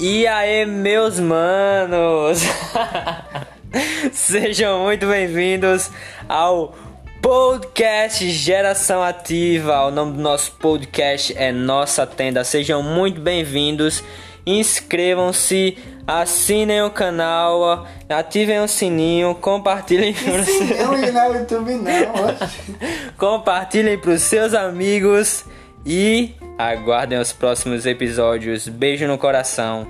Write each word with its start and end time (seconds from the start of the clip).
E 0.00 0.28
aí, 0.28 0.64
meus 0.64 1.18
manos! 1.18 2.40
Sejam 4.12 4.84
muito 4.84 5.08
bem-vindos 5.08 5.90
ao 6.28 6.72
podcast 7.20 8.30
Geração 8.30 9.02
Ativa. 9.02 9.86
O 9.86 9.90
nome 9.90 10.12
do 10.12 10.22
nosso 10.22 10.52
podcast 10.52 11.36
é 11.36 11.50
Nossa 11.50 12.06
Tenda. 12.06 12.44
Sejam 12.44 12.80
muito 12.80 13.20
bem-vindos. 13.20 14.04
Inscrevam-se, 14.46 15.76
assinem 16.06 16.82
o 16.82 16.90
canal, 16.92 17.84
ativem 18.08 18.60
o 18.60 18.68
sininho, 18.68 19.34
compartilhem 19.34 20.14
para 20.14 20.44
Não, 20.84 21.12
não, 21.12 21.40
YouTube 21.40 21.72
não. 21.72 22.36
compartilhem 23.18 23.98
para 23.98 24.12
os 24.12 24.22
seus 24.22 24.54
amigos 24.54 25.44
e 25.84 26.36
aguardem 26.58 27.18
os 27.18 27.32
próximos 27.32 27.86
episódios. 27.86 28.66
Beijo 28.68 29.06
no 29.06 29.16
coração. 29.16 29.86